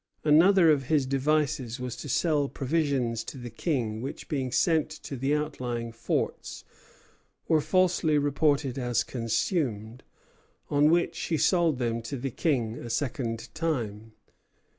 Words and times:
Another 0.23 0.71
of 0.71 0.85
his 0.85 1.05
devices 1.05 1.79
was 1.79 1.95
to 1.97 2.09
sell 2.09 2.49
provisions 2.49 3.23
to 3.25 3.37
the 3.37 3.51
King 3.51 4.01
which, 4.01 4.27
being 4.27 4.51
sent 4.51 4.89
to 4.89 5.15
the 5.15 5.35
outlying 5.35 5.91
forts, 5.91 6.63
were 7.47 7.61
falsely 7.61 8.17
reported 8.17 8.79
as 8.79 9.03
consumed; 9.03 10.01
on 10.71 10.89
which 10.89 11.19
he 11.25 11.37
sold 11.37 11.77
them 11.77 12.01
to 12.01 12.17
the 12.17 12.31
King 12.31 12.79
a 12.79 12.89
second 12.89 13.53
time. 13.53 14.13